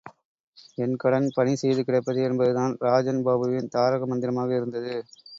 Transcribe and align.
என் 0.77 0.95
கடன் 0.95 1.27
பணி 1.35 1.51
செய்து 1.55 1.81
கிடப்பதே 1.81 2.21
என்பது 2.29 2.53
தான் 2.53 2.73
ராஜன் 2.81 3.21
பாபுவின் 3.23 3.71
தாரக 3.75 4.07
மந்திரமாக 4.07 4.49
இருந்தது. 4.55 4.95